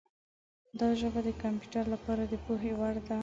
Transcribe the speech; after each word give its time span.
دا 0.79 0.89
ژبه 0.99 1.21
د 1.27 1.29
کمپیوټر 1.43 1.85
لپاره 1.93 2.23
د 2.31 2.33
پوهې 2.45 2.71
وړ 2.79 2.95
ده. 3.07 3.17